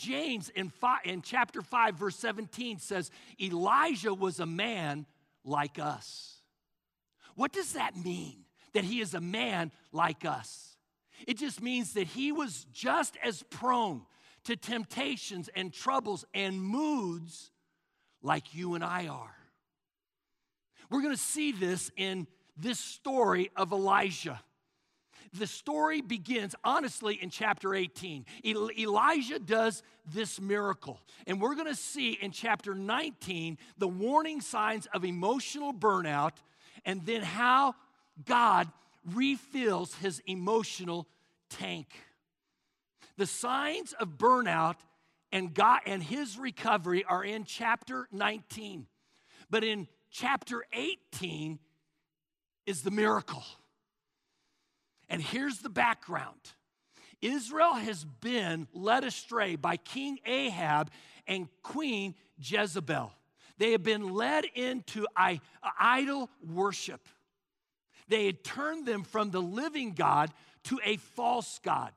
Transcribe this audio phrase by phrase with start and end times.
[0.00, 3.10] James in, five, in chapter 5, verse 17 says,
[3.40, 5.06] Elijah was a man
[5.44, 6.40] like us.
[7.34, 8.44] What does that mean?
[8.74, 10.76] That he is a man like us?
[11.26, 14.02] It just means that he was just as prone
[14.44, 17.50] to temptations and troubles and moods
[18.22, 19.34] like you and I are.
[20.90, 22.26] We're going to see this in
[22.56, 24.40] this story of Elijah.
[25.32, 28.24] The story begins, honestly, in chapter 18.
[28.44, 29.82] Elijah does
[30.12, 31.00] this miracle.
[31.26, 36.32] And we're going to see in chapter 19 the warning signs of emotional burnout
[36.84, 37.74] and then how
[38.24, 38.68] God
[39.04, 41.06] refills his emotional
[41.50, 41.88] tank.
[43.16, 44.76] The signs of burnout
[45.32, 48.86] and God and his recovery are in chapter 19.
[49.50, 51.58] But in chapter 18
[52.66, 53.44] is the miracle.
[55.08, 56.40] And here's the background
[57.20, 60.90] Israel has been led astray by King Ahab
[61.26, 63.12] and Queen Jezebel.
[63.58, 65.06] They have been led into
[65.78, 67.08] idol worship.
[68.06, 70.32] They had turned them from the living God
[70.64, 71.92] to a false God,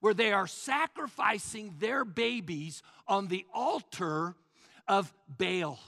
[0.00, 4.34] where they are sacrificing their babies on the altar
[4.88, 5.78] of Baal.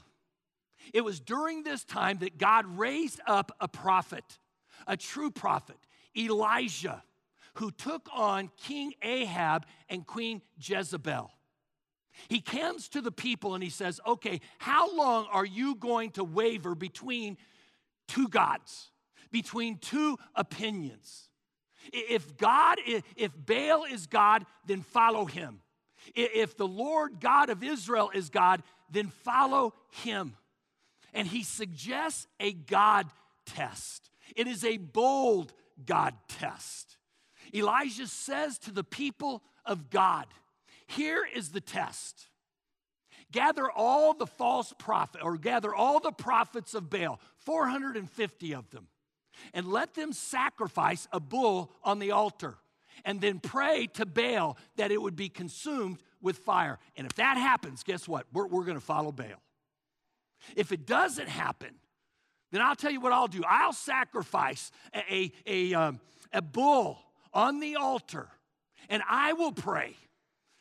[0.92, 4.38] It was during this time that God raised up a prophet,
[4.86, 5.78] a true prophet,
[6.16, 7.02] Elijah,
[7.54, 11.30] who took on King Ahab and Queen Jezebel.
[12.28, 16.24] He comes to the people and he says, Okay, how long are you going to
[16.24, 17.36] waver between
[18.08, 18.90] two gods,
[19.30, 21.28] between two opinions?
[21.92, 25.60] If God, if Baal is God, then follow him.
[26.14, 30.36] If the Lord God of Israel is God, then follow him.
[31.12, 33.06] And he suggests a God
[33.46, 34.10] test.
[34.36, 35.52] It is a bold
[35.84, 36.96] God test.
[37.54, 40.26] Elijah says to the people of God,
[40.86, 42.28] Here is the test.
[43.32, 48.86] Gather all the false prophet, or gather all the prophets of Baal, 450 of them,
[49.52, 52.58] and let them sacrifice a bull on the altar,
[53.04, 56.78] and then pray to Baal that it would be consumed with fire.
[56.96, 58.26] And if that happens, guess what?
[58.32, 59.42] We're, we're going to follow Baal.
[60.54, 61.74] If it doesn't happen,
[62.54, 63.42] then I'll tell you what I'll do.
[63.46, 66.00] I'll sacrifice a, a, a, um,
[66.32, 66.98] a bull
[67.32, 68.28] on the altar,
[68.88, 69.96] and I will pray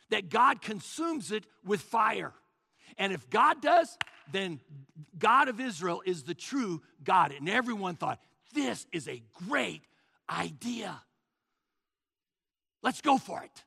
[0.09, 2.33] that God consumes it with fire.
[2.97, 3.97] And if God does,
[4.31, 4.59] then
[5.17, 7.31] God of Israel is the true God.
[7.31, 8.19] And everyone thought,
[8.53, 9.81] this is a great
[10.29, 11.01] idea.
[12.81, 13.63] Let's go for it.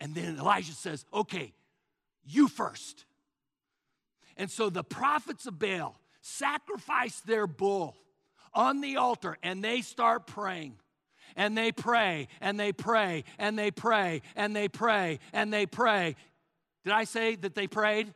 [0.00, 1.52] And then Elijah says, okay,
[2.24, 3.04] you first.
[4.36, 7.96] And so the prophets of Baal sacrifice their bull
[8.52, 10.74] on the altar and they start praying.
[11.36, 16.16] And they pray and they pray and they pray and they pray and they pray.
[16.84, 18.12] Did I say that they prayed?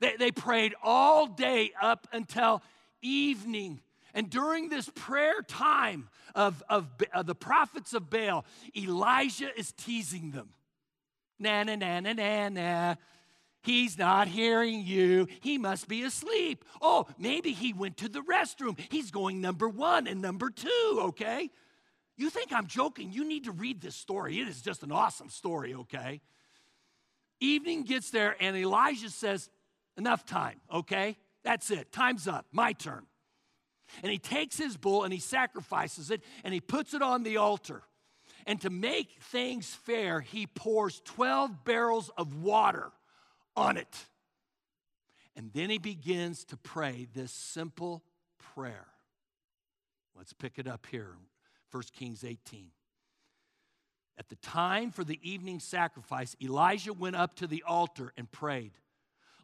[0.00, 2.62] They, they prayed all day up until
[3.00, 3.80] evening.
[4.12, 8.44] And during this prayer time of, of, of, the prophets of Baal,
[8.76, 10.50] Elijah is teasing them.
[11.38, 12.94] Na na na na na na.
[13.66, 15.26] He's not hearing you.
[15.40, 16.64] He must be asleep.
[16.80, 18.78] Oh, maybe he went to the restroom.
[18.92, 21.50] He's going number one and number two, okay?
[22.16, 23.10] You think I'm joking?
[23.10, 24.38] You need to read this story.
[24.38, 26.20] It is just an awesome story, okay?
[27.40, 29.50] Evening gets there, and Elijah says,
[29.96, 31.16] Enough time, okay?
[31.42, 31.90] That's it.
[31.90, 32.46] Time's up.
[32.52, 33.04] My turn.
[34.04, 37.38] And he takes his bull and he sacrifices it and he puts it on the
[37.38, 37.82] altar.
[38.46, 42.92] And to make things fair, he pours 12 barrels of water
[43.56, 44.06] on it.
[45.34, 48.02] And then he begins to pray this simple
[48.54, 48.86] prayer.
[50.16, 51.14] Let's pick it up here,
[51.70, 52.70] 1 Kings 18.
[54.18, 58.72] At the time for the evening sacrifice, Elijah went up to the altar and prayed,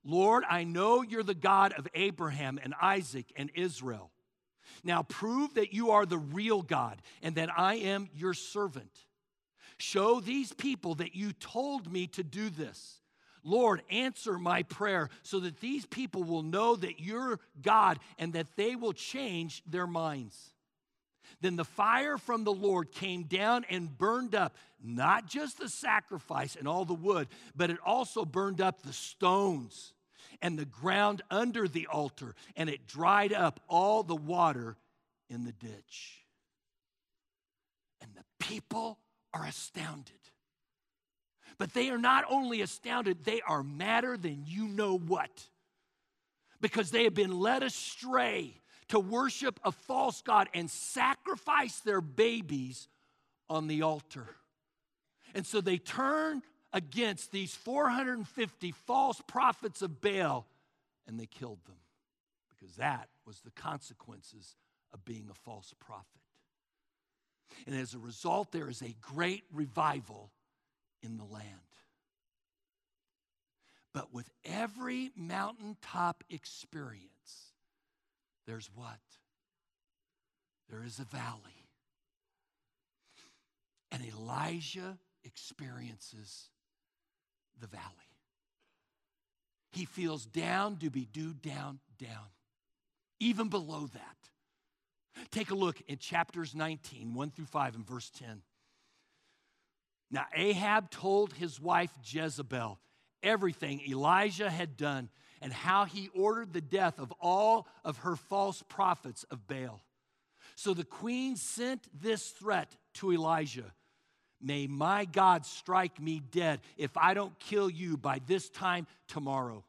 [0.04, 4.10] Lord, I know you're the God of Abraham and Isaac and Israel.
[4.82, 8.90] Now prove that you are the real God and that I am your servant.
[9.78, 13.01] Show these people that you told me to do this.
[13.44, 18.56] Lord, answer my prayer so that these people will know that you're God and that
[18.56, 20.50] they will change their minds.
[21.40, 26.54] Then the fire from the Lord came down and burned up not just the sacrifice
[26.54, 29.92] and all the wood, but it also burned up the stones
[30.40, 34.76] and the ground under the altar, and it dried up all the water
[35.28, 36.24] in the ditch.
[38.00, 38.98] And the people
[39.32, 40.21] are astounded.
[41.58, 45.48] But they are not only astounded, they are madder than you know what.
[46.60, 48.54] Because they have been led astray
[48.88, 52.88] to worship a false God and sacrifice their babies
[53.48, 54.26] on the altar.
[55.34, 60.46] And so they turn against these 450 false prophets of Baal
[61.06, 61.76] and they killed them
[62.48, 64.56] because that was the consequences
[64.92, 66.06] of being a false prophet.
[67.66, 70.30] And as a result, there is a great revival
[71.02, 71.44] in the land.
[73.92, 77.52] But with every mountaintop experience,
[78.46, 79.00] there's what?
[80.70, 81.66] There is a valley.
[83.90, 86.48] And Elijah experiences
[87.60, 87.84] the valley.
[89.72, 92.30] He feels down to be due down, down,
[93.20, 94.16] even below that.
[95.30, 98.42] Take a look in chapters 19, 1 through 5, and verse 10.
[100.12, 102.78] Now, Ahab told his wife Jezebel
[103.22, 105.08] everything Elijah had done
[105.40, 109.80] and how he ordered the death of all of her false prophets of Baal.
[110.54, 113.72] So the queen sent this threat to Elijah
[114.42, 119.64] May my God strike me dead if I don't kill you by this time tomorrow.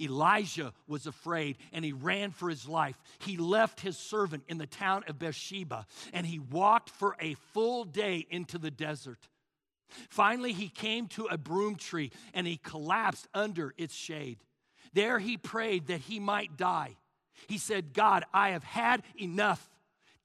[0.00, 2.96] Elijah was afraid and he ran for his life.
[3.18, 7.84] He left his servant in the town of Beersheba and he walked for a full
[7.84, 9.28] day into the desert.
[10.10, 14.38] Finally, he came to a broom tree and he collapsed under its shade.
[14.92, 16.96] There he prayed that he might die.
[17.48, 19.68] He said, God, I have had enough.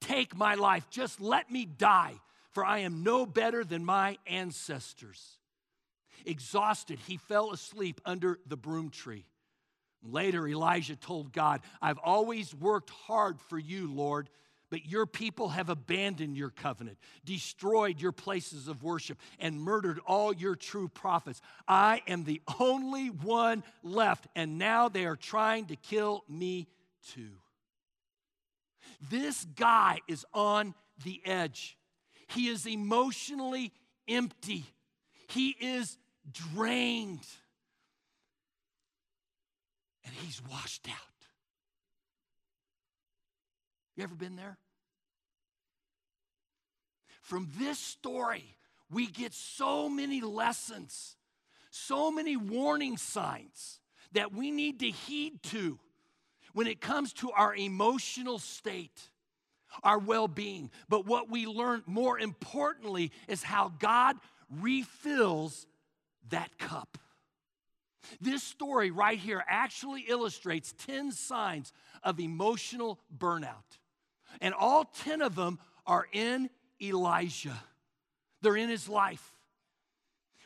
[0.00, 0.88] Take my life.
[0.90, 2.20] Just let me die
[2.50, 5.38] for I am no better than my ancestors.
[6.26, 9.24] Exhausted, he fell asleep under the broom tree.
[10.02, 14.28] Later, Elijah told God, I've always worked hard for you, Lord,
[14.70, 20.32] but your people have abandoned your covenant, destroyed your places of worship, and murdered all
[20.32, 21.42] your true prophets.
[21.66, 26.68] I am the only one left, and now they are trying to kill me
[27.14, 27.32] too.
[29.10, 30.74] This guy is on
[31.04, 31.76] the edge.
[32.28, 33.72] He is emotionally
[34.08, 34.64] empty.
[35.28, 35.96] He is
[36.32, 37.26] drained.
[40.04, 41.19] And he's washed out.
[44.00, 44.56] You ever been there?
[47.20, 48.56] From this story,
[48.90, 51.16] we get so many lessons,
[51.68, 53.78] so many warning signs
[54.12, 55.78] that we need to heed to
[56.54, 59.10] when it comes to our emotional state
[59.82, 60.70] our well being.
[60.88, 64.16] But what we learn more importantly is how God
[64.62, 65.66] refills
[66.30, 66.96] that cup.
[68.18, 73.76] This story right here actually illustrates 10 signs of emotional burnout.
[74.40, 76.50] And all 10 of them are in
[76.82, 77.56] Elijah,
[78.42, 79.34] they're in his life.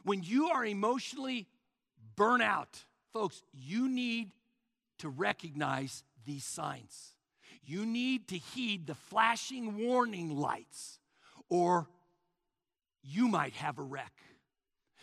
[0.03, 1.47] When you are emotionally
[2.17, 4.33] burnt out, folks, you need
[4.99, 7.15] to recognize these signs
[7.67, 10.99] you need to heed the flashing warning lights,
[11.49, 11.89] or
[13.03, 14.13] you might have a wreck.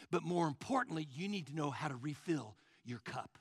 [0.09, 3.37] But more importantly, you need to know how to refill your cup.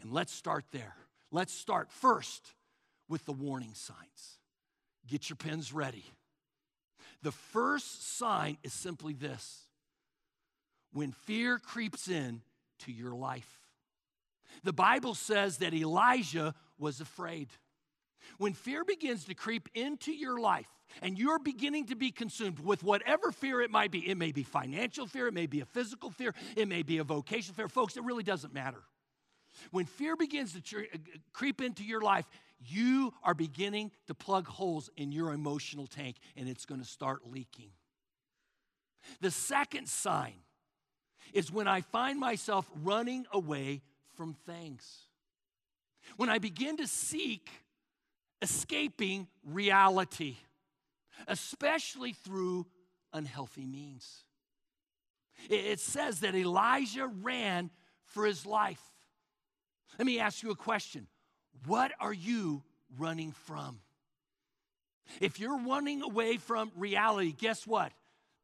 [0.00, 0.94] And let's start there.
[1.30, 2.54] Let's start first
[3.08, 4.38] with the warning signs.
[5.06, 6.04] Get your pens ready.
[7.22, 9.62] The first sign is simply this
[10.92, 12.42] when fear creeps in
[12.80, 13.58] to your life.
[14.64, 17.48] The Bible says that Elijah was afraid.
[18.38, 20.68] When fear begins to creep into your life
[21.02, 24.42] and you're beginning to be consumed with whatever fear it might be, it may be
[24.42, 27.68] financial fear, it may be a physical fear, it may be a vocational fear.
[27.68, 28.82] Folks, it really doesn't matter.
[29.70, 30.98] When fear begins to uh,
[31.32, 32.26] creep into your life,
[32.60, 37.20] you are beginning to plug holes in your emotional tank and it's going to start
[37.26, 37.70] leaking.
[39.20, 40.34] The second sign
[41.32, 43.82] is when I find myself running away
[44.16, 45.02] from things.
[46.16, 47.50] When I begin to seek
[48.42, 50.36] escaping reality,
[51.26, 52.66] especially through
[53.12, 54.24] unhealthy means.
[55.48, 57.70] It says that Elijah ran
[58.04, 58.82] for his life.
[59.98, 61.06] Let me ask you a question
[61.66, 62.62] What are you
[62.98, 63.80] running from?
[65.20, 67.92] If you're running away from reality, guess what?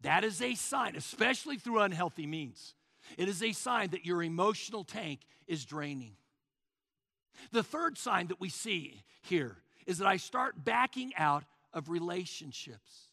[0.03, 2.75] That is a sign, especially through unhealthy means.
[3.17, 6.17] It is a sign that your emotional tank is draining.
[7.53, 9.57] The third sign that we see here
[9.87, 13.09] is that I start backing out of relationships.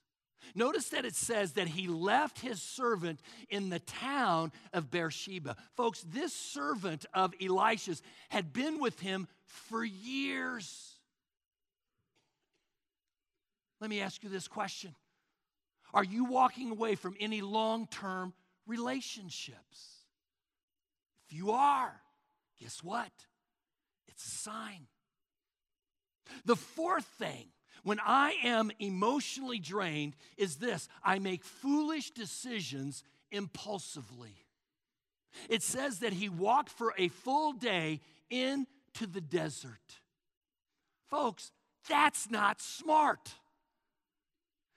[0.55, 3.19] Notice that it says that he left his servant
[3.49, 5.55] in the town of Beersheba.
[5.75, 10.95] Folks, this servant of Elisha's had been with him for years.
[13.79, 14.95] Let me ask you this question
[15.93, 18.33] Are you walking away from any long term
[18.67, 20.05] relationships?
[21.27, 22.01] If you are,
[22.59, 23.11] guess what?
[24.07, 24.87] It's a sign.
[26.45, 27.47] The fourth thing,
[27.83, 34.35] when I am emotionally drained, is this I make foolish decisions impulsively.
[35.49, 39.99] It says that he walked for a full day into the desert.
[41.09, 41.51] Folks,
[41.89, 43.33] that's not smart.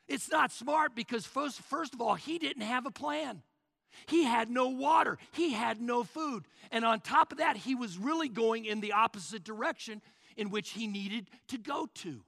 [0.09, 3.43] It's not smart because, first, first of all, he didn't have a plan.
[4.07, 6.45] He had no water, he had no food.
[6.71, 10.03] And on top of that, he was really going in the opposite direction
[10.37, 12.23] in which he needed to go to.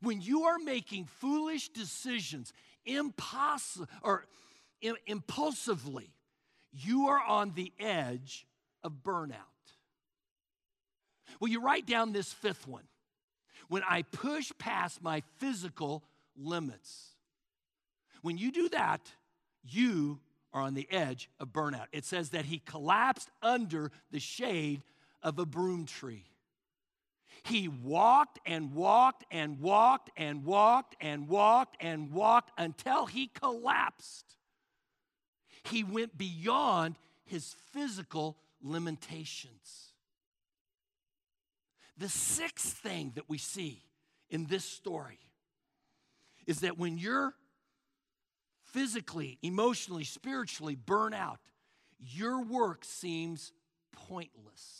[0.00, 2.52] When you are making foolish decisions,
[2.84, 4.24] impossible or
[5.06, 6.12] impulsively,
[6.72, 8.46] you are on the edge
[8.82, 9.34] of burnout.
[11.38, 12.84] Well, you write down this fifth one.
[13.68, 16.02] When I push past my physical
[16.36, 17.10] limits.
[18.22, 19.00] When you do that,
[19.62, 20.20] you
[20.52, 21.86] are on the edge of burnout.
[21.92, 24.82] It says that he collapsed under the shade
[25.22, 26.24] of a broom tree.
[27.42, 34.36] He walked and walked and walked and walked and walked and walked until he collapsed.
[35.64, 39.92] He went beyond his physical limitations.
[41.96, 43.84] The sixth thing that we see
[44.30, 45.18] in this story
[46.46, 47.34] is that when you're
[48.64, 51.38] physically, emotionally, spiritually burn out,
[51.98, 53.52] your work seems
[53.92, 54.79] pointless.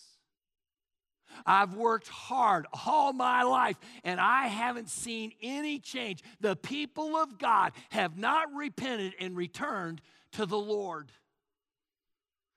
[1.47, 6.23] I've worked hard all my life and I haven't seen any change.
[6.41, 10.01] The people of God have not repented and returned
[10.33, 11.13] to the Lord.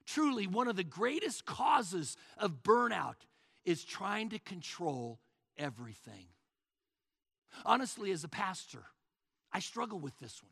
[0.06, 3.16] Truly, one of the greatest causes of burnout
[3.66, 5.20] is trying to control
[5.58, 6.28] everything.
[7.66, 8.84] Honestly, as a pastor,
[9.52, 10.52] I struggle with this one.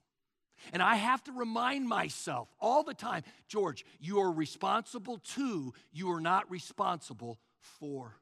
[0.74, 6.12] And I have to remind myself all the time George, you are responsible to, you
[6.12, 7.40] are not responsible
[7.80, 8.16] for.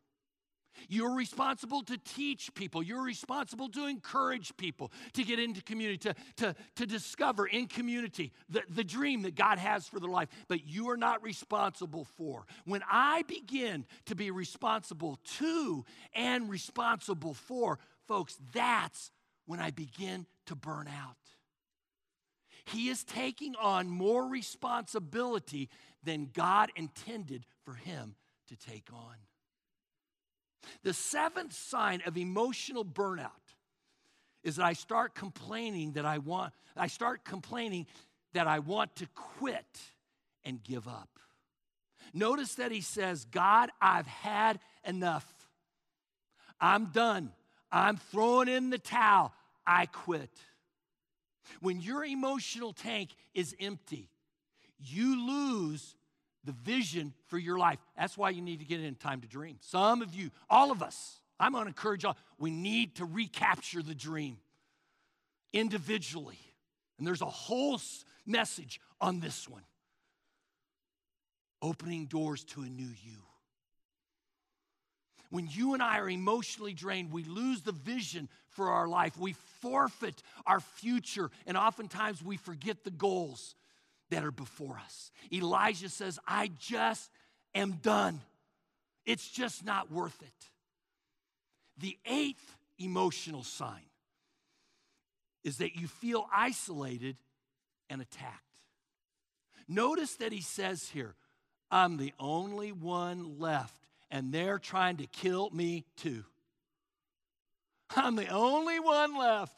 [0.88, 2.81] You're responsible to teach people.
[2.81, 8.31] You're responsible to encourage people to get into community, to, to, to discover in community
[8.50, 10.29] the, the dream that God has for their life.
[10.48, 12.46] But you are not responsible for.
[12.65, 19.12] When I begin to be responsible to and responsible for, folks, that's
[19.46, 21.15] when I begin to burn out.
[22.65, 25.69] He is taking on more responsibility
[26.03, 28.15] than God intended for him
[28.48, 29.15] to take on.
[30.84, 33.32] The seventh sign of emotional burnout
[34.44, 37.88] is that I start complaining that I want I start complaining
[38.34, 39.80] that I want to quit
[40.44, 41.20] and give up.
[42.13, 45.25] Notice that he says, "God, I've had enough.
[46.60, 47.34] I'm done.
[47.72, 49.34] I'm throwing in the towel.
[49.66, 50.32] I quit."
[51.60, 54.10] When your emotional tank is empty,
[54.78, 55.96] you lose
[56.50, 57.77] the vision for your life.
[57.96, 59.58] That's why you need to get in time to dream.
[59.62, 63.84] Some of you, all of us, I'm going to encourage y'all, we need to recapture
[63.84, 64.38] the dream
[65.53, 66.39] individually.
[66.98, 67.79] And there's a whole
[68.25, 69.62] message on this one
[71.62, 73.20] opening doors to a new you.
[75.29, 79.20] When you and I are emotionally drained, we lose the vision for our life.
[79.20, 83.53] We forfeit our future, and oftentimes we forget the goals
[84.10, 85.12] that are before us.
[85.32, 87.12] Elijah says, I just
[87.54, 88.22] am done.
[89.06, 90.46] It's just not worth it.
[91.78, 93.82] The eighth emotional sign
[95.44, 97.18] is that you feel isolated
[97.89, 98.44] and attacked.
[99.68, 101.16] Notice that he says here,
[101.72, 103.75] I'm the only one left
[104.12, 106.24] and they're trying to kill me too.
[107.96, 109.56] I'm the only one left.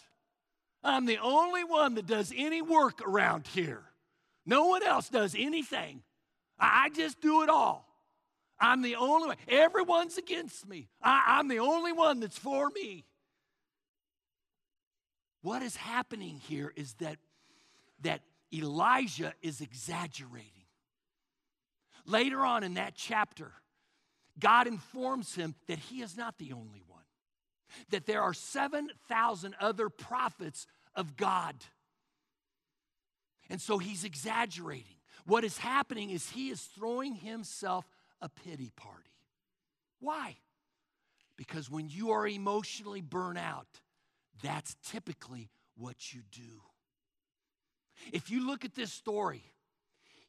[0.84, 3.84] I'm the only one that does any work around here.
[4.46, 6.02] No one else does anything.
[6.60, 7.88] I just do it all.
[8.60, 9.38] I'm the only one.
[9.48, 10.88] Everyone's against me.
[11.02, 13.06] I, am the only one that's for me.
[15.42, 17.18] What is happening here is that,
[18.02, 18.22] that
[18.54, 20.48] Elijah is exaggerating.
[22.06, 23.52] Later on in that chapter,
[24.40, 27.04] God informs him that he is not the only one,
[27.90, 31.56] that there are 7,000 other prophets of God.
[33.52, 34.96] And so he's exaggerating.
[35.26, 37.86] What is happening is he is throwing himself
[38.22, 39.12] a pity party.
[40.00, 40.38] Why?
[41.36, 43.68] Because when you are emotionally burnt out,
[44.42, 46.62] that's typically what you do.
[48.14, 49.44] If you look at this story,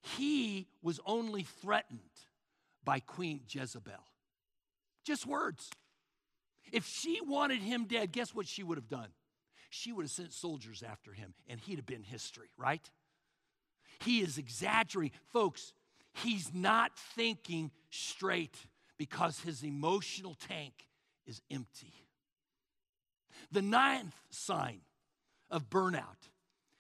[0.00, 2.00] he was only threatened
[2.85, 3.93] by Queen Jezebel.
[5.05, 5.71] Just words.
[6.73, 9.11] If she wanted him dead, guess what she would have done?
[9.71, 12.91] She would have sent soldiers after him, and he'd have been history, right?
[14.04, 15.16] He is exaggerating.
[15.32, 15.73] Folks,
[16.12, 18.56] he's not thinking straight
[18.99, 20.75] because his emotional tank
[21.26, 21.94] is empty.
[23.50, 24.80] The ninth sign
[25.50, 26.28] of burnout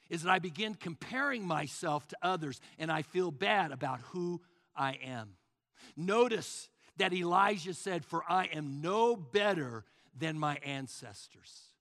[0.08, 4.40] is that I begin comparing myself to others and I feel bad about who
[4.74, 5.36] I am.
[5.96, 9.84] Notice that Elijah said, For I am no better
[10.18, 11.72] than my ancestors.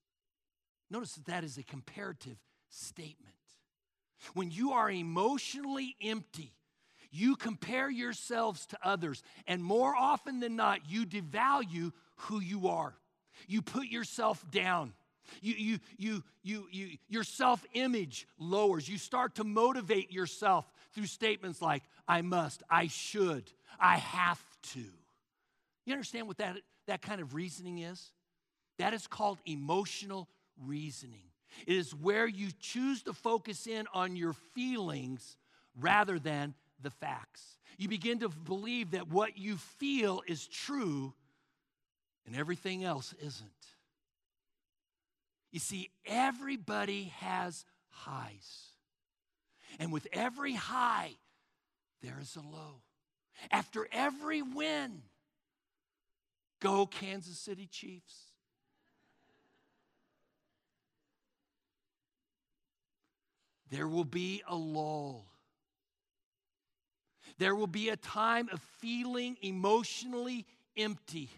[0.89, 2.37] Notice that that is a comparative
[2.69, 3.35] statement.
[4.33, 6.53] When you are emotionally empty,
[7.11, 12.93] you compare yourselves to others, and more often than not, you devalue who you are.
[13.47, 14.93] You put yourself down.
[15.41, 18.87] You, you, you, you, you, your self image lowers.
[18.87, 24.41] You start to motivate yourself through statements like, I must, I should, I have
[24.73, 24.83] to.
[25.85, 28.11] You understand what that, that kind of reasoning is?
[28.77, 30.27] That is called emotional
[30.65, 31.30] reasoning.
[31.67, 35.37] It is where you choose to focus in on your feelings
[35.79, 37.57] rather than the facts.
[37.77, 41.13] You begin to believe that what you feel is true
[42.25, 43.49] and everything else isn't.
[45.51, 48.71] You see, everybody has highs.
[49.79, 51.11] And with every high,
[52.01, 52.81] there is a low.
[53.51, 55.01] After every win,
[56.59, 58.30] go Kansas City Chiefs.
[63.71, 65.25] There will be a lull.
[67.37, 70.45] There will be a time of feeling emotionally
[70.77, 71.29] empty.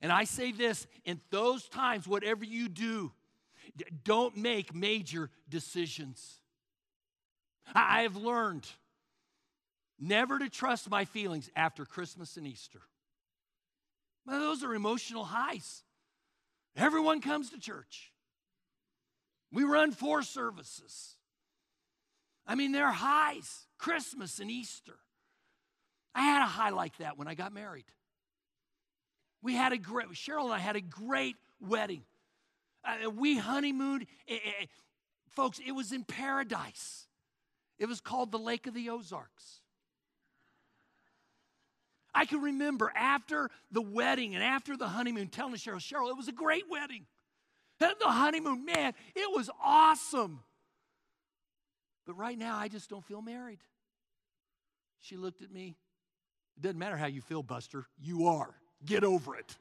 [0.00, 3.12] And I say this in those times, whatever you do,
[4.04, 6.40] don't make major decisions.
[7.74, 8.66] I have learned
[9.98, 12.80] never to trust my feelings after Christmas and Easter.
[14.26, 15.82] Well, those are emotional highs.
[16.76, 18.12] Everyone comes to church.
[19.50, 21.16] We run four services.
[22.46, 24.98] I mean, they're highs, Christmas and Easter.
[26.14, 27.84] I had a high like that when I got married.
[29.42, 32.02] We had a great, Cheryl and I had a great wedding.
[32.84, 34.06] Uh, we honeymooned.
[34.28, 34.66] Eh, eh, eh,
[35.30, 37.06] folks, it was in paradise.
[37.78, 39.60] It was called the Lake of the Ozarks.
[42.14, 46.28] I can remember after the wedding and after the honeymoon telling Cheryl, Cheryl, it was
[46.28, 47.06] a great wedding.
[47.80, 50.40] And the honeymoon, man, it was awesome.
[52.06, 53.60] But right now, I just don't feel married.
[55.00, 55.76] She looked at me.
[56.56, 57.86] It doesn't matter how you feel, Buster.
[58.00, 58.54] You are.
[58.84, 59.56] Get over it.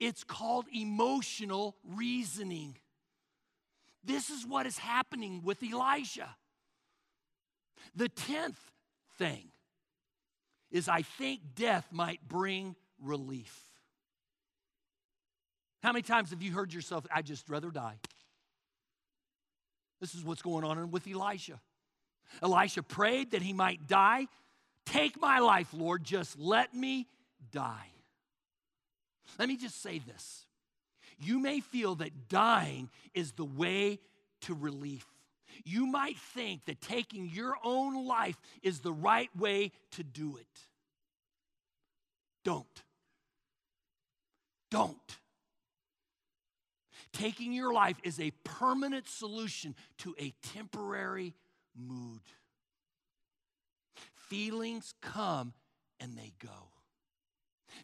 [0.00, 2.76] It's called emotional reasoning.
[4.04, 6.36] This is what is happening with Elijah.
[7.96, 8.58] The tenth
[9.18, 9.48] thing
[10.70, 13.64] is I think death might bring relief.
[15.82, 17.98] How many times have you heard yourself, I'd just rather die?
[20.00, 21.60] This is what's going on with Elisha.
[22.42, 24.26] Elisha prayed that he might die.
[24.86, 27.06] Take my life, Lord, just let me
[27.52, 27.90] die.
[29.38, 30.46] Let me just say this.
[31.20, 33.98] You may feel that dying is the way
[34.42, 35.06] to relief.
[35.64, 40.46] You might think that taking your own life is the right way to do it.
[42.44, 42.82] Don't.
[44.70, 45.16] Don't.
[47.12, 51.34] Taking your life is a permanent solution to a temporary
[51.76, 52.20] mood.
[54.14, 55.52] Feelings come
[56.00, 56.70] and they go.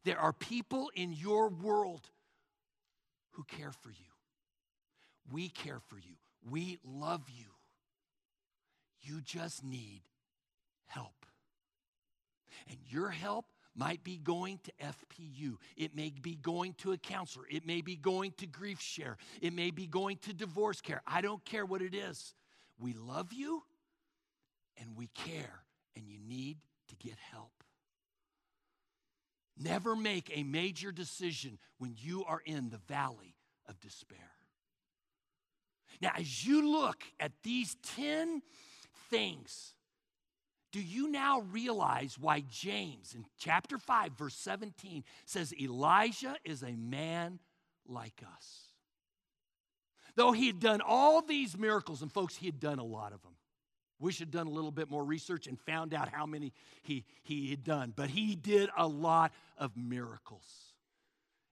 [0.04, 2.08] There are people in your world
[3.32, 4.12] who care for you.
[5.32, 6.16] We care for you.
[6.48, 7.46] We love you.
[9.00, 10.02] You just need
[10.86, 11.26] help.
[12.68, 15.56] And your help might be going to FPU.
[15.76, 17.44] It may be going to a counselor.
[17.50, 19.16] It may be going to grief share.
[19.40, 21.02] It may be going to divorce care.
[21.06, 22.34] I don't care what it is.
[22.78, 23.62] We love you
[24.80, 25.62] and we care,
[25.96, 26.58] and you need
[26.88, 27.52] to get help.
[29.56, 33.36] Never make a major decision when you are in the valley
[33.68, 34.18] of despair.
[36.00, 38.42] Now, as you look at these 10
[39.10, 39.74] things
[40.74, 46.72] do you now realize why James in chapter 5, verse 17 says Elijah is a
[46.72, 47.38] man
[47.86, 48.62] like us?
[50.16, 53.22] Though he had done all these miracles, and folks, he had done a lot of
[53.22, 53.36] them.
[54.00, 57.50] We should done a little bit more research and found out how many he, he
[57.50, 57.92] had done.
[57.94, 60.42] But he did a lot of miracles.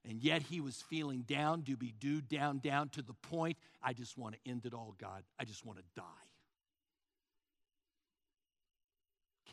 [0.03, 3.93] And yet he was feeling down, do be do, down, down to the point, I
[3.93, 5.23] just want to end it all, God.
[5.39, 6.32] I just want to die.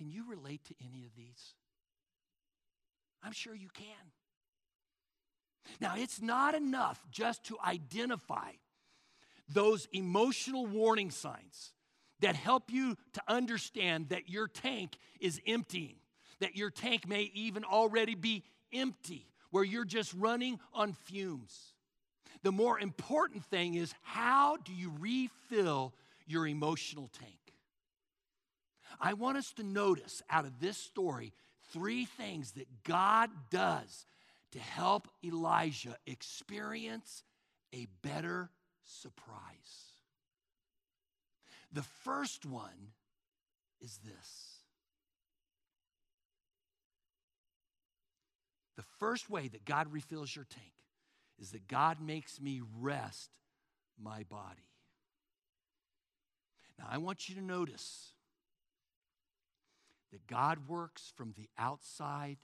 [0.00, 1.52] Can you relate to any of these?
[3.22, 3.84] I'm sure you can.
[5.78, 8.52] Now, it's not enough just to identify
[9.46, 11.74] those emotional warning signs
[12.20, 15.96] that help you to understand that your tank is emptying,
[16.38, 21.74] that your tank may even already be empty, where you're just running on fumes.
[22.42, 25.92] The more important thing is how do you refill
[26.26, 27.39] your emotional tank?
[29.00, 31.32] I want us to notice out of this story
[31.72, 34.06] three things that God does
[34.52, 37.22] to help Elijah experience
[37.74, 38.50] a better
[38.84, 39.94] surprise.
[41.72, 42.92] The first one
[43.80, 44.56] is this.
[48.76, 50.72] The first way that God refills your tank
[51.38, 53.30] is that God makes me rest
[54.02, 54.66] my body.
[56.78, 58.12] Now, I want you to notice
[60.12, 62.38] that God works from the outside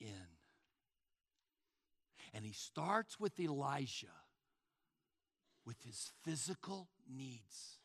[0.00, 0.08] in.
[2.34, 4.06] And he starts with Elijah
[5.68, 7.76] with his physical needs.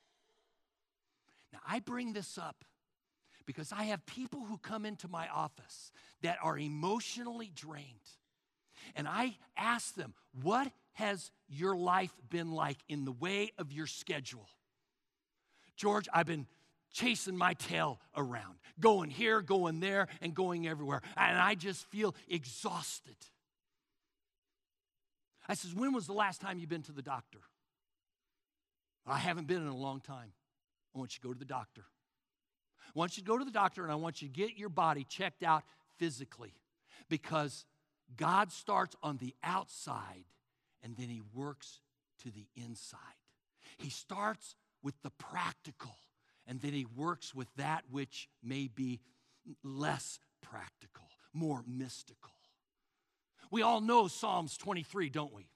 [1.52, 2.64] Now, I bring this up
[3.46, 7.86] because I have people who come into my office that are emotionally drained.
[8.96, 13.88] And I ask them, What has your life been like in the way of your
[13.88, 14.48] schedule?
[15.76, 16.48] George, I've been
[16.94, 21.02] chasing my tail around, going here, going there, and going everywhere.
[21.18, 23.18] And I just feel exhausted.
[25.48, 27.40] I says, When was the last time you've been to the doctor?
[29.06, 30.32] I haven't been in a long time.
[30.96, 31.84] I want you to go to the doctor.
[32.88, 34.70] I want you to go to the doctor and I want you to get your
[34.70, 35.64] body checked out
[35.98, 36.54] physically
[37.10, 37.66] because
[38.16, 40.26] God starts on the outside
[40.84, 41.82] and then he works
[42.24, 43.00] to the inside.
[43.78, 45.96] He starts with the practical
[46.48, 49.00] and then he works with that which may be
[49.64, 52.32] less practical, more mystical.
[53.52, 55.48] We all know Psalms 23, don't we?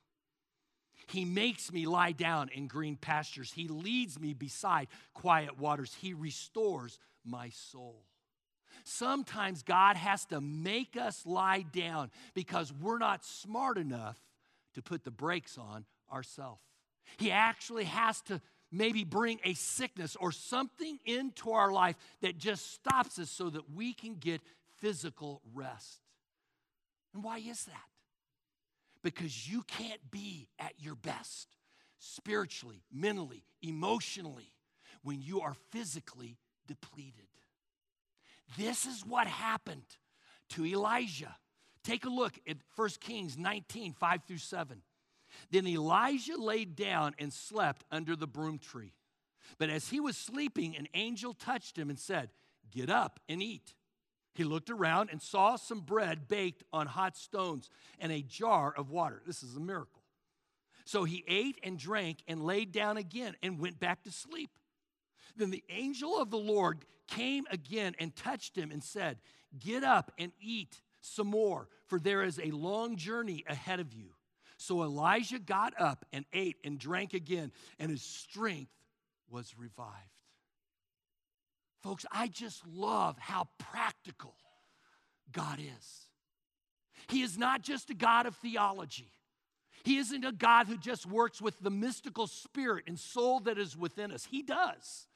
[1.08, 3.54] He makes me lie down in green pastures.
[3.54, 5.95] He leads me beside quiet waters.
[6.00, 8.04] He restores my soul.
[8.84, 14.17] Sometimes God has to make us lie down because we're not smart enough
[14.76, 16.62] to put the brakes on ourselves.
[17.17, 22.73] He actually has to maybe bring a sickness or something into our life that just
[22.73, 24.41] stops us so that we can get
[24.77, 25.99] physical rest.
[27.13, 27.75] And why is that?
[29.03, 31.47] Because you can't be at your best
[31.99, 34.51] spiritually, mentally, emotionally
[35.03, 37.27] when you are physically depleted.
[38.58, 39.86] This is what happened
[40.49, 41.36] to Elijah.
[41.84, 44.82] Take a look at 1 Kings 19, 5 through 7.
[45.52, 48.93] Then Elijah laid down and slept under the broom tree.
[49.58, 52.30] But as he was sleeping, an angel touched him and said,
[52.71, 53.73] Get up and eat.
[54.34, 58.91] He looked around and saw some bread baked on hot stones and a jar of
[58.91, 59.21] water.
[59.26, 60.04] This is a miracle.
[60.86, 64.52] So he ate and drank and laid down again and went back to sleep.
[65.36, 69.17] Then the angel of the Lord came again and touched him and said,
[69.58, 74.12] Get up and eat some more, for there is a long journey ahead of you.
[74.58, 78.72] So Elijah got up and ate and drank again, and his strength
[79.30, 79.91] was revived.
[81.84, 84.36] Folks, I just love how practical
[85.32, 86.08] God is.
[87.08, 89.13] He is not just a God of theology.
[89.84, 93.78] He isn't a God who just works with the mystical spirit and soul that is
[93.78, 94.26] within us.
[94.26, 95.08] He does.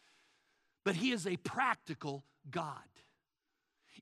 [0.86, 2.76] But he is a practical God.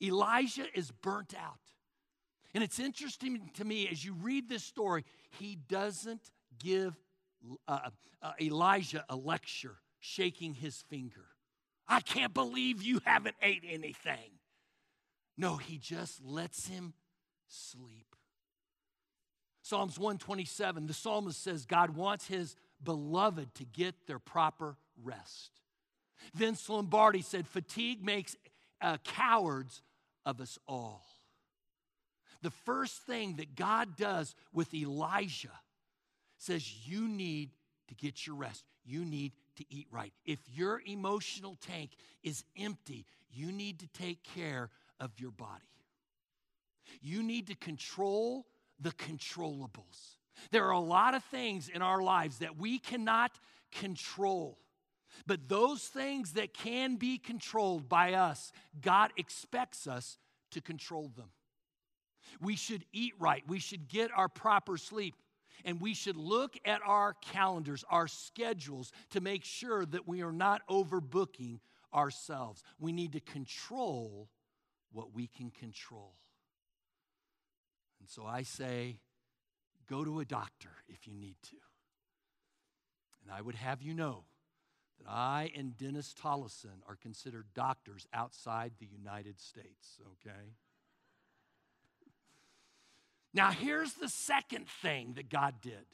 [0.01, 1.59] Elijah is burnt out.
[2.53, 5.05] And it's interesting to me as you read this story,
[5.39, 6.95] he doesn't give
[7.67, 7.89] uh,
[8.21, 11.25] uh, Elijah a lecture, shaking his finger.
[11.87, 14.39] I can't believe you haven't ate anything.
[15.37, 16.93] No, he just lets him
[17.47, 18.15] sleep.
[19.61, 25.51] Psalms 127, the psalmist says God wants his beloved to get their proper rest.
[26.33, 28.35] Vince Lombardi said, Fatigue makes
[28.81, 29.81] uh, cowards
[30.25, 31.05] of us all.
[32.41, 35.59] The first thing that God does with Elijah
[36.37, 37.51] says, You need
[37.87, 38.63] to get your rest.
[38.85, 40.13] You need to eat right.
[40.25, 41.91] If your emotional tank
[42.23, 45.63] is empty, you need to take care of your body.
[47.01, 48.47] You need to control
[48.79, 50.17] the controllables.
[50.51, 53.31] There are a lot of things in our lives that we cannot
[53.71, 54.57] control.
[55.27, 60.17] But those things that can be controlled by us, God expects us
[60.51, 61.29] to control them.
[62.41, 63.43] We should eat right.
[63.47, 65.15] We should get our proper sleep.
[65.65, 70.31] And we should look at our calendars, our schedules, to make sure that we are
[70.31, 71.59] not overbooking
[71.93, 72.63] ourselves.
[72.79, 74.29] We need to control
[74.91, 76.13] what we can control.
[77.99, 78.99] And so I say,
[79.89, 81.57] go to a doctor if you need to.
[83.23, 84.23] And I would have you know
[84.99, 90.53] that I and Dennis Tollison are considered doctors outside the United States, okay?
[93.33, 95.85] Now, here's the second thing that God did.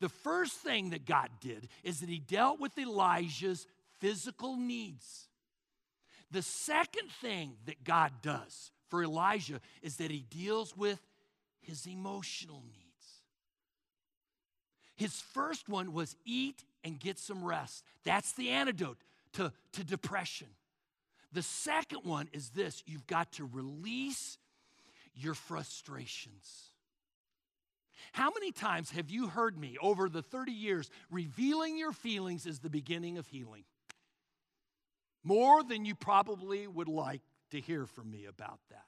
[0.00, 3.66] The first thing that God did is that He dealt with Elijah's
[3.98, 5.28] physical needs.
[6.30, 11.00] The second thing that God does for Elijah is that He deals with
[11.60, 12.86] his emotional needs.
[14.96, 17.84] His first one was eat and get some rest.
[18.04, 18.98] That's the antidote
[19.34, 20.48] to, to depression.
[21.32, 24.36] The second one is this you've got to release
[25.14, 26.70] your frustrations.
[28.12, 32.58] How many times have you heard me over the 30 years revealing your feelings is
[32.58, 33.64] the beginning of healing?
[35.22, 37.20] More than you probably would like
[37.50, 38.84] to hear from me about that.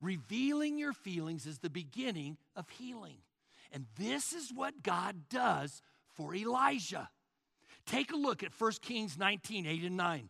[0.00, 3.18] Revealing your feelings is the beginning of healing.
[3.72, 5.82] And this is what God does
[6.14, 7.08] for Elijah.
[7.86, 10.28] Take a look at 1 Kings 19 8 and 9.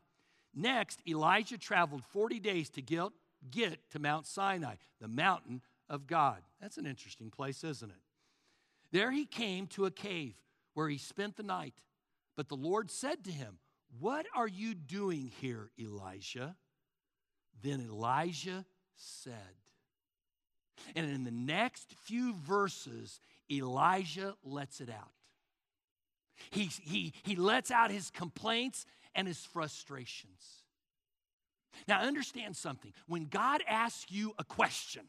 [0.54, 3.08] Next, Elijah traveled 40 days to get,
[3.51, 6.42] get to Mount Sinai, the mountain of God.
[6.61, 8.01] That's an interesting place, isn't it?
[8.92, 10.35] There he came to a cave
[10.74, 11.74] where he spent the night.
[12.37, 13.59] But the Lord said to him,
[13.98, 16.57] What are you doing here, Elijah?
[17.62, 18.64] Then Elijah
[18.96, 19.35] said,
[20.94, 23.20] and in the next few verses,
[23.51, 25.12] Elijah lets it out.
[26.51, 30.57] He, he, he lets out his complaints and his frustrations.
[31.86, 32.92] Now, understand something.
[33.06, 35.02] When God asks you a question,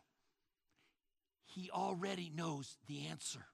[1.45, 3.45] he already knows the answer.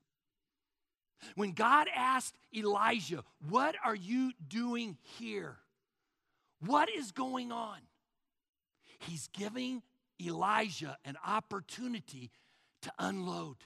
[1.36, 5.58] When God asked Elijah, What are you doing here?
[6.60, 7.78] What is going on?
[9.00, 9.82] He's giving
[10.22, 12.32] Elijah an opportunity
[12.82, 13.58] to unload.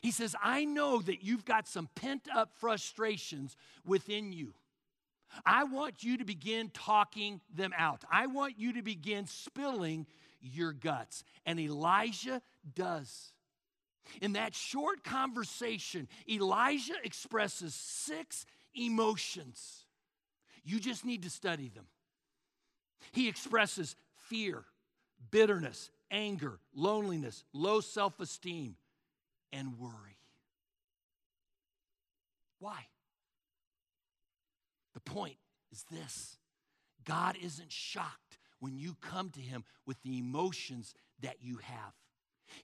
[0.00, 4.54] He says, I know that you've got some pent up frustrations within you.
[5.44, 8.04] I want you to begin talking them out.
[8.10, 10.06] I want you to begin spilling
[10.40, 11.24] your guts.
[11.46, 12.42] And Elijah
[12.74, 13.32] does.
[14.20, 18.44] In that short conversation, Elijah expresses six
[18.74, 19.86] emotions.
[20.64, 21.86] You just need to study them.
[23.12, 23.96] He expresses
[24.28, 24.64] fear,
[25.30, 28.76] bitterness, anger, loneliness, low self esteem,
[29.52, 30.18] and worry.
[32.58, 32.86] Why?
[35.04, 35.36] Point
[35.72, 36.38] is this
[37.04, 41.92] God isn't shocked when you come to Him with the emotions that you have.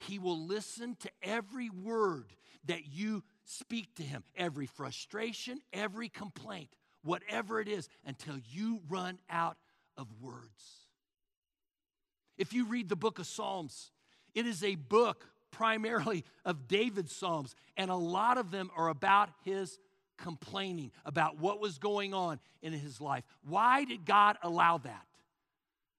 [0.01, 2.33] He will listen to every word
[2.67, 6.71] that you speak to Him, every frustration, every complaint,
[7.03, 9.57] whatever it is, until you run out
[9.97, 10.87] of words.
[12.39, 13.91] If you read the book of Psalms,
[14.35, 19.31] it is a book primarily of David's Psalms, and a lot of them are about
[19.45, 19.79] his
[20.23, 23.25] complaining about what was going on in his life.
[23.47, 25.07] Why did God allow that?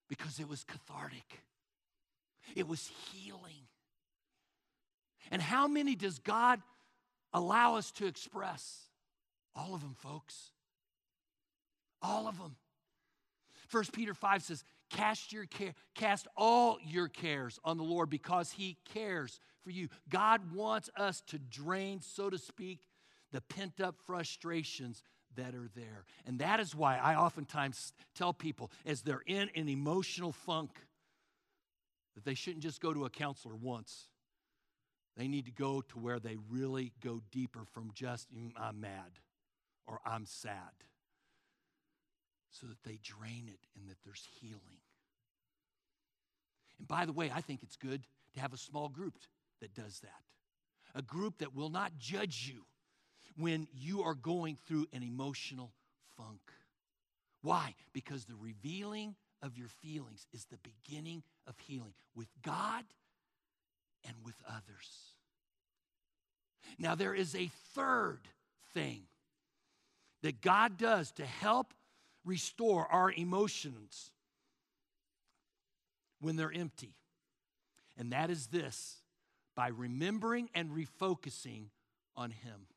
[0.08, 1.42] Because it was cathartic,
[2.56, 3.68] it was healing.
[5.32, 6.62] And how many does God
[7.34, 8.82] allow us to express?
[9.56, 10.52] All of them, folks.
[12.02, 12.56] All of them.
[13.68, 18.52] First Peter 5 says, Cast your care, cast all your cares on the Lord because
[18.52, 19.88] He cares for you.
[20.10, 22.80] God wants us to drain, so to speak,
[23.32, 25.04] the pent up frustrations
[25.36, 26.06] that are there.
[26.26, 30.72] And that is why I oftentimes tell people as they're in an emotional funk
[32.15, 34.08] that they shouldn't just go to a counselor once.
[35.17, 39.20] They need to go to where they really go deeper from just, mm, I'm mad
[39.88, 40.72] or I'm sad
[42.50, 44.80] so that they drain it and that there's healing.
[46.80, 49.15] And by the way, I think it's good to have a small group
[49.62, 50.24] that does that.
[50.94, 52.63] A group that will not judge you
[53.38, 55.72] when you are going through an emotional
[56.17, 56.39] funk.
[57.41, 57.76] Why?
[57.94, 62.84] Because the revealing of your feelings is the beginning of healing with God
[64.06, 65.13] and with others.
[66.78, 68.20] Now, there is a third
[68.74, 69.04] thing
[70.22, 71.74] that God does to help
[72.24, 74.12] restore our emotions
[76.20, 76.94] when they're empty.
[77.98, 79.02] And that is this
[79.56, 81.65] by remembering and refocusing
[82.15, 82.67] on Him.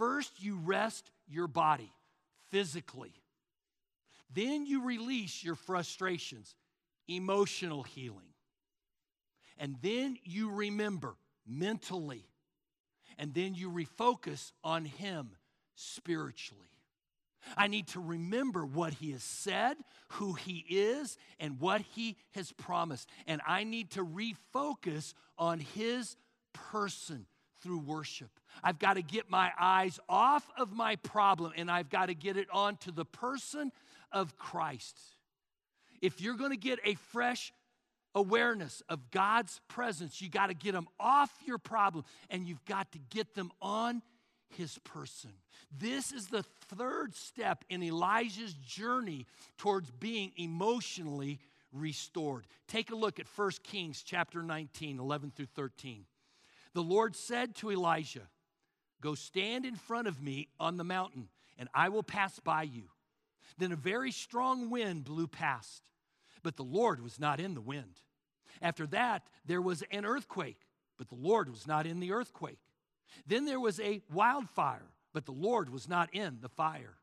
[0.00, 1.92] First, you rest your body
[2.48, 3.12] physically.
[4.32, 6.54] Then you release your frustrations,
[7.06, 8.32] emotional healing.
[9.58, 12.24] And then you remember mentally.
[13.18, 15.32] And then you refocus on Him
[15.74, 16.70] spiritually.
[17.58, 19.76] I need to remember what he has said,
[20.08, 23.08] who he is, and what he has promised.
[23.26, 26.16] And I need to refocus on his
[26.52, 27.26] person
[27.62, 28.30] through worship.
[28.62, 32.36] I've got to get my eyes off of my problem and I've got to get
[32.36, 33.72] it on to the person
[34.12, 34.98] of Christ.
[36.00, 37.52] If you're going to get a fresh
[38.14, 40.20] awareness of God's presence.
[40.20, 44.02] You got to get them off your problem and you've got to get them on
[44.56, 45.30] his person.
[45.76, 46.44] This is the
[46.76, 49.26] third step in Elijah's journey
[49.58, 51.38] towards being emotionally
[51.72, 52.46] restored.
[52.66, 56.04] Take a look at 1 Kings chapter 19, 11 through 13.
[56.74, 58.28] The Lord said to Elijah,
[59.00, 61.28] Go stand in front of me on the mountain,
[61.58, 62.84] and I will pass by you.
[63.58, 65.82] Then a very strong wind blew past,
[66.42, 68.00] but the Lord was not in the wind.
[68.62, 70.60] After that, there was an earthquake,
[70.98, 72.60] but the Lord was not in the earthquake.
[73.26, 76.96] Then there was a wildfire, but the Lord was not in the fire.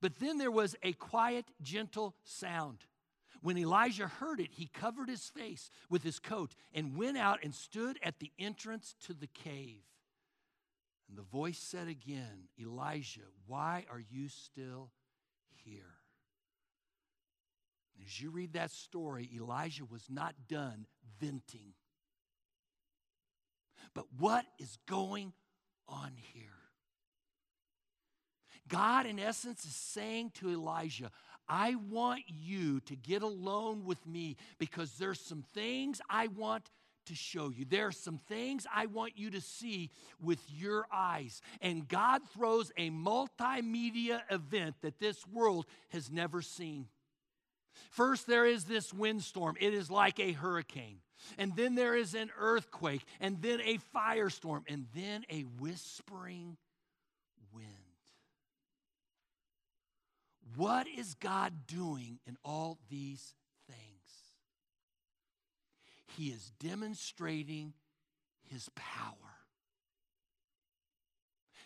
[0.00, 2.84] But then there was a quiet, gentle sound.
[3.42, 7.54] When Elijah heard it, he covered his face with his coat and went out and
[7.54, 9.82] stood at the entrance to the cave.
[11.08, 14.90] And the voice said again, Elijah, why are you still
[15.64, 15.94] here?
[18.04, 20.86] As you read that story, Elijah was not done
[21.20, 21.74] venting.
[23.94, 25.32] But what is going
[25.88, 26.46] on here?
[28.68, 31.10] God, in essence, is saying to Elijah,
[31.50, 36.70] I want you to get alone with me because there's some things I want
[37.06, 37.64] to show you.
[37.64, 39.90] There are some things I want you to see
[40.22, 41.42] with your eyes.
[41.60, 46.86] And God throws a multimedia event that this world has never seen.
[47.90, 50.98] First, there is this windstorm, it is like a hurricane.
[51.36, 56.56] And then there is an earthquake, and then a firestorm, and then a whispering
[57.52, 57.68] wind.
[60.56, 63.34] What is God doing in all these
[63.68, 63.80] things?
[66.16, 67.74] He is demonstrating
[68.42, 69.14] his power.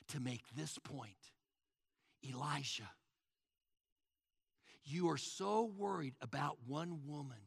[0.09, 1.17] To make this point,
[2.29, 2.91] Elijah,
[4.85, 7.39] you are so worried about one woman.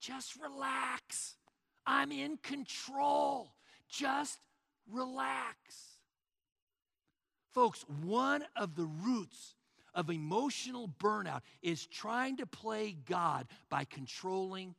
[0.00, 1.36] Just relax.
[1.86, 3.54] I'm in control.
[3.88, 4.38] Just
[4.86, 5.56] relax.
[7.52, 9.54] Folks, one of the roots
[9.94, 14.74] of emotional burnout is trying to play God by controlling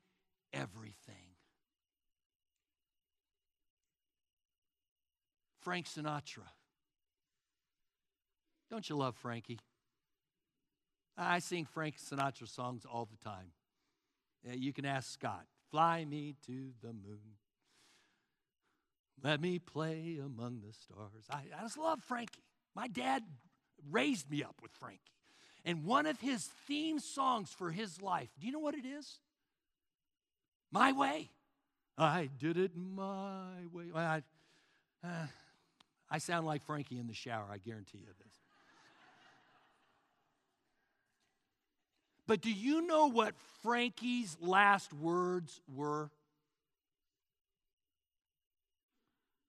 [0.54, 1.15] everything.
[5.62, 6.47] Frank Sinatra.
[8.69, 9.60] Don't you love Frankie?
[11.17, 13.52] I sing Frank Sinatra songs all the time.
[14.43, 17.36] You can ask Scott, fly me to the moon.
[19.24, 21.26] Let me play among the stars.
[21.30, 22.41] I, I just love Frankie.
[22.74, 23.24] My dad
[23.89, 25.00] raised me up with Frankie.
[25.63, 29.20] And one of his theme songs for his life, do you know what it is?
[30.72, 31.30] My way.
[31.98, 33.86] I did it my way.
[33.94, 34.24] I,
[35.04, 35.28] uh,
[36.10, 38.34] I sound like Frankie in the shower, I guarantee you this.
[42.28, 46.12] But do you know what Frankie's last words were?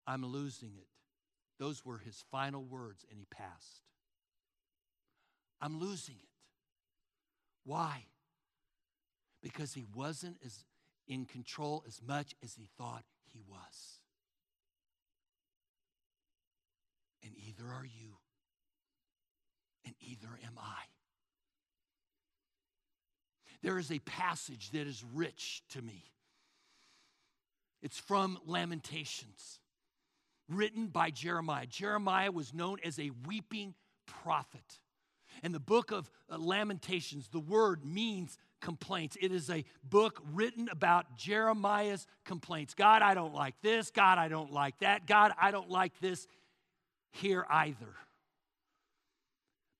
[0.07, 0.89] I'm losing it.
[1.59, 3.82] Those were his final words, and he passed.
[5.63, 6.29] I'm losing it.
[7.65, 8.05] Why?
[9.41, 10.65] Because he wasn't as
[11.07, 14.01] in control as much as he thought he was.
[17.25, 18.17] And either are you,
[19.85, 20.83] and either am I.
[23.63, 26.05] There is a passage that is rich to me.
[27.81, 29.61] It's from Lamentations,
[30.49, 31.67] written by Jeremiah.
[31.67, 33.75] Jeremiah was known as a weeping
[34.07, 34.81] prophet.
[35.43, 39.17] And the book of uh, Lamentations, the word means complaints.
[39.21, 42.75] It is a book written about Jeremiah's complaints.
[42.75, 43.91] God, I don't like this.
[43.91, 45.07] God, I don't like that.
[45.07, 46.27] God, I don't like this
[47.11, 47.95] here either.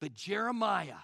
[0.01, 0.99] But Jeremiah,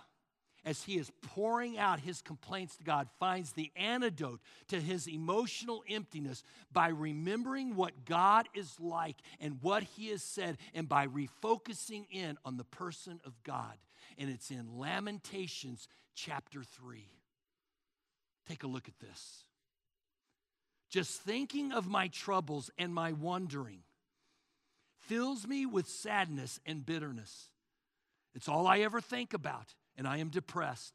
[0.68, 5.82] as he is pouring out his complaints to God, finds the antidote to his emotional
[5.88, 12.06] emptiness by remembering what God is like and what he has said, and by refocusing
[12.10, 13.74] in on the person of God
[14.18, 17.06] and it's in Lamentations chapter 3.
[18.46, 19.44] Take a look at this.
[20.90, 23.80] Just thinking of my troubles and my wandering
[25.06, 27.50] fills me with sadness and bitterness.
[28.34, 30.94] It's all I ever think about, and I am depressed.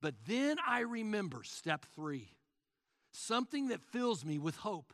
[0.00, 2.28] But then I remember step three
[3.16, 4.92] something that fills me with hope.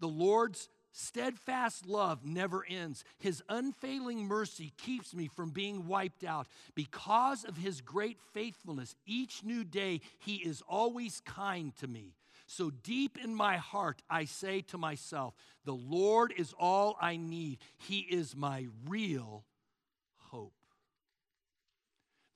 [0.00, 3.04] The Lord's steadfast love never ends.
[3.18, 6.46] His unfailing mercy keeps me from being wiped out.
[6.74, 12.14] Because of his great faithfulness, each new day, he is always kind to me.
[12.46, 17.58] So deep in my heart, I say to myself, The Lord is all I need.
[17.76, 19.44] He is my real.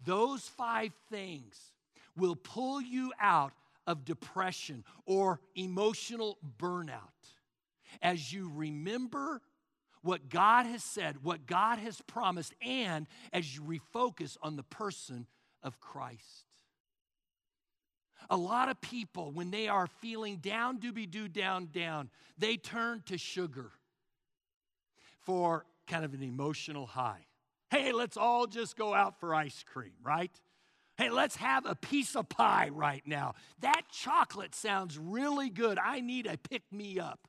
[0.05, 1.73] Those five things
[2.17, 3.53] will pull you out
[3.87, 7.01] of depression or emotional burnout,
[8.01, 9.41] as you remember
[10.03, 15.27] what God has said, what God has promised, and as you refocus on the person
[15.63, 16.47] of Christ.
[18.31, 23.03] A lot of people, when they are feeling down, doobie doo, down, down, they turn
[23.07, 23.73] to sugar
[25.21, 27.27] for kind of an emotional high.
[27.73, 30.31] Hey, let's all just go out for ice cream, right?
[30.99, 33.33] Hey, let's have a piece of pie right now.
[33.61, 35.79] That chocolate sounds really good.
[35.79, 37.27] I need a pick me up.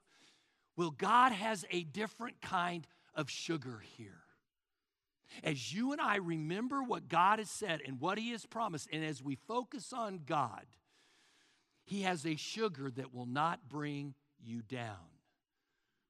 [0.76, 2.86] Well, God has a different kind
[3.16, 4.20] of sugar here.
[5.46, 9.02] As you and I remember what God has said and what He has promised, and
[9.02, 10.66] as we focus on God,
[11.86, 14.14] He has a sugar that will not bring
[14.44, 15.08] you down.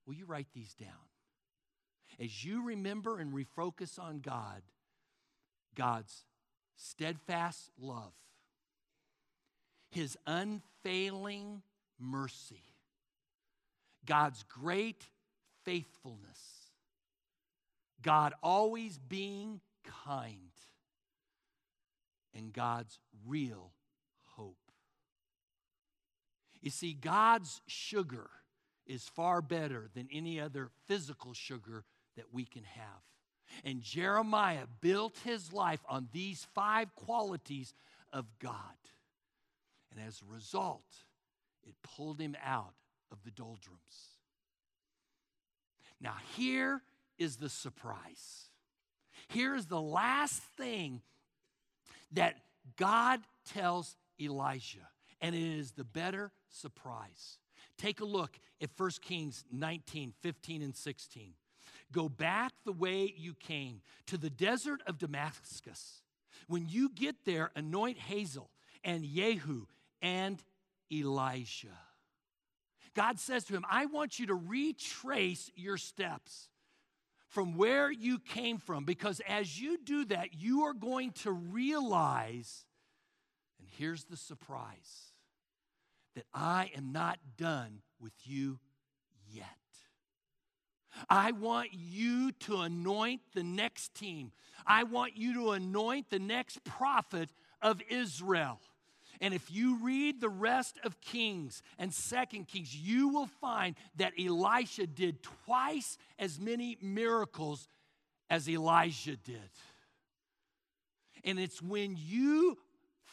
[0.07, 0.89] Will you write these down?
[2.19, 4.61] As you remember and refocus on God,
[5.75, 6.25] God's
[6.75, 8.13] steadfast love,
[9.89, 11.63] His unfailing
[11.99, 12.63] mercy,
[14.05, 15.09] God's great
[15.63, 16.71] faithfulness,
[18.01, 19.61] God always being
[20.05, 20.51] kind,
[22.35, 23.71] and God's real
[24.35, 24.57] hope.
[26.61, 28.29] You see, God's sugar
[28.85, 31.85] is far better than any other physical sugar
[32.15, 33.01] that we can have.
[33.63, 37.73] And Jeremiah built his life on these five qualities
[38.11, 38.55] of God.
[39.91, 40.85] And as a result,
[41.67, 42.73] it pulled him out
[43.11, 44.17] of the doldrums.
[46.01, 46.81] Now, here
[47.17, 48.49] is the surprise.
[49.27, 51.01] Here is the last thing
[52.11, 52.35] that
[52.77, 54.87] God tells Elijah,
[55.21, 57.37] and it is the better surprise.
[57.77, 61.33] Take a look at 1 Kings 19, 15, and 16.
[61.91, 66.01] Go back the way you came to the desert of Damascus.
[66.47, 68.49] When you get there, anoint Hazael
[68.83, 69.67] and Jehu
[70.01, 70.41] and
[70.91, 71.77] Elisha.
[72.95, 76.49] God says to him, I want you to retrace your steps
[77.27, 82.65] from where you came from because as you do that, you are going to realize,
[83.57, 85.13] and here's the surprise,
[86.15, 88.59] that I am not done with you
[89.31, 89.47] yet.
[91.09, 94.31] I want you to anoint the next team.
[94.65, 97.29] I want you to anoint the next prophet
[97.61, 98.59] of Israel.
[99.21, 104.13] And if you read the rest of Kings and Second Kings, you will find that
[104.19, 107.67] Elisha did twice as many miracles
[108.29, 109.49] as Elijah did.
[111.23, 112.57] And it's when you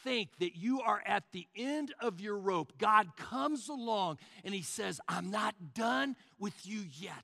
[0.03, 4.63] think that you are at the end of your rope, God comes along and He
[4.63, 7.23] says, I'm not done with you yet.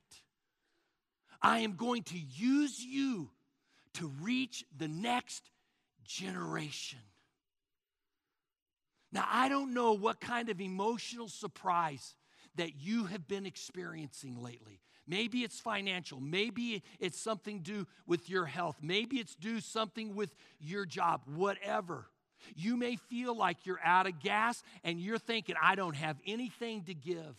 [1.40, 3.30] I am going to use you
[3.94, 5.50] to reach the next
[6.04, 6.98] generation.
[9.12, 12.14] Now, I don't know what kind of emotional surprise
[12.56, 14.80] that you have been experiencing lately.
[15.06, 16.20] Maybe it's financial.
[16.20, 18.76] Maybe it's something to do with your health.
[18.82, 22.06] Maybe it's due something with your job, whatever.
[22.54, 26.84] You may feel like you're out of gas and you're thinking, I don't have anything
[26.84, 27.36] to give.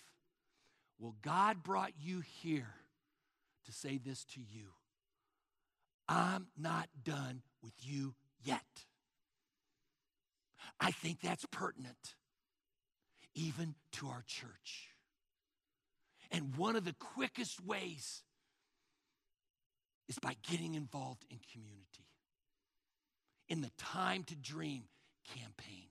[0.97, 2.73] Well, God brought you here
[3.69, 4.69] to say this to you
[6.07, 8.85] I'm not done with you yet.
[10.79, 12.15] I think that's pertinent
[13.35, 14.89] even to our church.
[16.31, 18.23] And one of the quickest ways
[20.07, 22.07] is by getting involved in community,
[23.47, 24.83] in the Time to Dream
[25.35, 25.89] campaign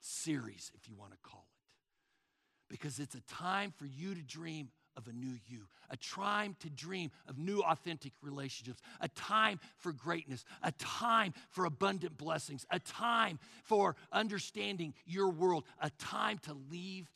[0.00, 2.72] series, if you want to call it.
[2.72, 4.68] Because it's a time for you to dream
[4.98, 9.92] of a new you, a time to dream of new authentic relationships, a time for
[9.92, 16.52] greatness, a time for abundant blessings, a time for understanding your world, a time to
[16.70, 17.08] leave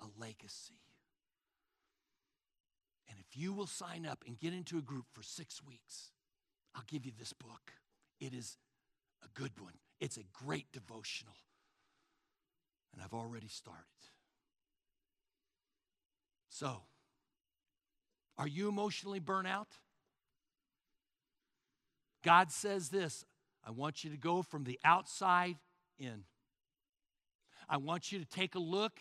[0.00, 0.78] a legacy.
[3.08, 6.10] And if you will sign up and get into a group for six weeks,
[6.74, 7.72] I'll give you this book.
[8.20, 8.58] It is
[9.24, 11.34] a good one, it's a great devotional.
[12.92, 13.86] And I've already started.
[16.50, 16.82] So,
[18.38, 19.68] are you emotionally burnt out?
[22.22, 23.24] God says this
[23.64, 25.56] I want you to go from the outside
[25.98, 26.24] in.
[27.68, 28.92] I want you to take a look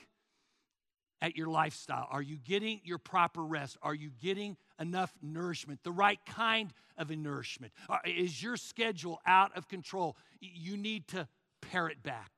[1.21, 2.07] at your lifestyle.
[2.09, 3.77] Are you getting your proper rest?
[3.81, 7.73] Are you getting enough nourishment, the right kind of nourishment?
[7.89, 10.17] Uh, is your schedule out of control?
[10.39, 11.27] You need to
[11.61, 12.31] pare it back.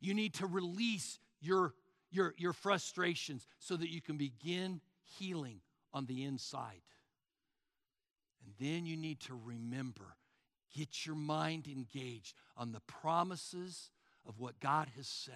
[0.00, 1.74] You need to release your,
[2.10, 4.80] your, your frustrations so that you can begin
[5.18, 5.60] healing
[5.92, 6.82] on the inside.
[8.44, 10.16] And then you need to remember
[10.74, 13.90] get your mind engaged on the promises
[14.26, 15.34] of what God has said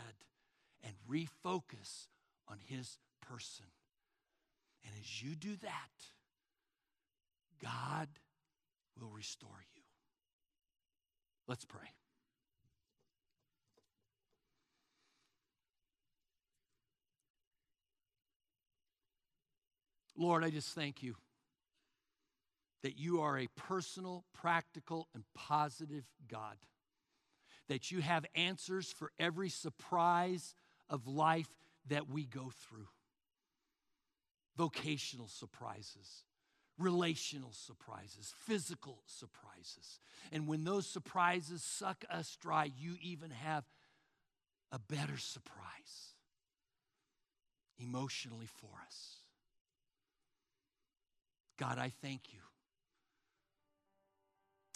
[0.83, 2.07] and refocus
[2.49, 3.67] on His person.
[4.85, 5.91] And as you do that,
[7.63, 8.09] God
[9.01, 9.83] will restore you.
[11.49, 11.89] Let's pray.
[20.17, 21.17] Lord, I just thank you
[22.83, 26.57] that you are a personal, practical, and positive God.
[27.69, 30.55] That you have answers for every surprise
[30.91, 31.49] of life
[31.89, 32.89] that we go through
[34.57, 36.25] vocational surprises,
[36.79, 39.99] relational surprises, physical surprises.
[40.31, 43.65] And when those surprises suck us dry, you even have
[44.71, 46.15] a better surprise
[47.79, 49.24] emotionally for us.
[51.59, 52.41] God, I thank you.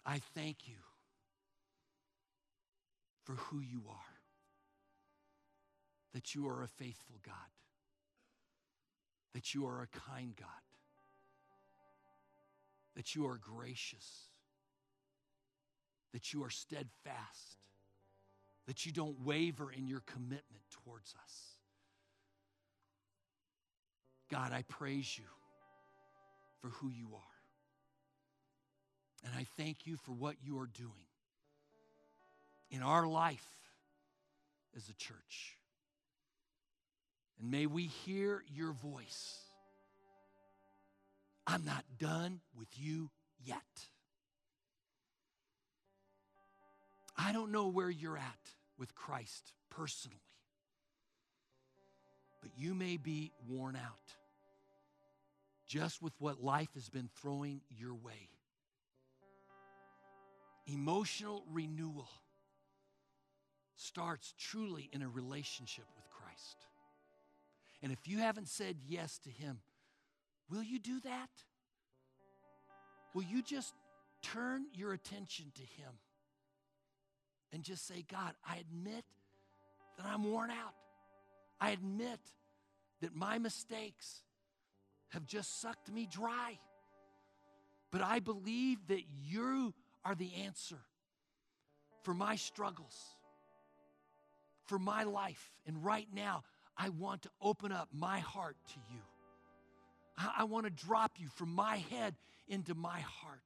[0.07, 0.77] I thank you
[3.25, 3.95] for who you are,
[6.15, 7.35] that you are a faithful God,
[9.35, 10.49] that you are a kind God,
[12.97, 14.29] that you are gracious,
[16.13, 17.59] that you are steadfast,
[18.67, 21.57] that you don't waver in your commitment towards us.
[24.31, 25.25] God, I praise you
[26.61, 27.39] for who you are.
[29.25, 30.93] And I thank you for what you are doing
[32.71, 33.47] in our life
[34.77, 35.57] as a church.
[37.41, 39.39] And may we hear your voice.
[41.47, 43.11] I'm not done with you
[43.45, 43.63] yet.
[47.17, 50.23] I don't know where you're at with Christ personally,
[52.41, 54.18] but you may be worn out
[55.69, 58.31] just with what life has been throwing your way.
[60.67, 62.09] Emotional renewal
[63.77, 66.57] starts truly in a relationship with Christ.
[67.83, 69.61] And if you haven't said yes to Him,
[70.51, 71.31] will you do that?
[73.15, 73.75] Will you just
[74.23, 75.93] turn your attention to Him
[77.53, 79.05] and just say, God, I admit
[79.97, 80.75] that I'm worn out.
[81.61, 82.21] I admit
[83.01, 84.23] that my mistakes
[85.11, 86.59] have just sucked me dry.
[87.91, 89.73] But I believe that you
[90.05, 90.79] are the answer
[92.03, 92.97] for my struggles,
[94.67, 95.51] for my life.
[95.67, 96.43] And right now,
[96.77, 99.01] I want to open up my heart to you.
[100.17, 102.15] I, I want to drop you from my head
[102.49, 103.41] into my heart.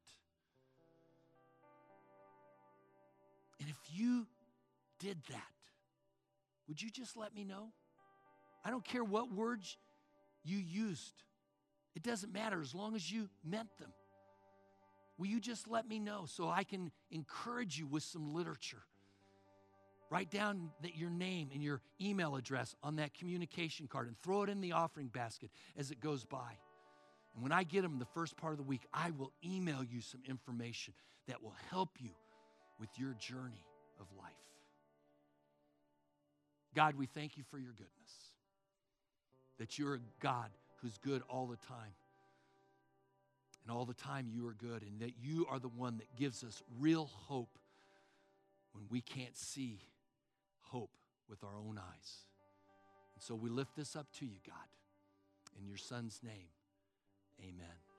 [3.61, 4.27] And if you
[4.99, 5.43] did that,
[6.69, 7.73] would you just let me know?
[8.65, 9.77] I don't care what words
[10.45, 11.15] you used.
[11.95, 13.93] It doesn't matter as long as you meant them.
[15.19, 18.83] Will you just let me know so I can encourage you with some literature?
[20.11, 24.43] Write down that your name and your email address on that communication card and throw
[24.43, 26.59] it in the offering basket as it goes by.
[27.35, 30.01] And when I get them the first part of the week, I will email you
[30.01, 30.93] some information
[31.29, 32.11] that will help you
[32.79, 33.65] with your journey
[34.01, 34.33] of life.
[36.75, 38.13] God, we thank you for your goodness,
[39.59, 40.51] that you're a God
[40.83, 41.95] who's good all the time.
[43.63, 46.43] And all the time you are good, and that you are the one that gives
[46.43, 47.59] us real hope
[48.73, 49.79] when we can't see
[50.63, 50.91] hope
[51.29, 52.27] with our own eyes.
[53.15, 54.57] And so we lift this up to you, God.
[55.61, 56.49] In your Son's name,
[57.41, 57.92] amen.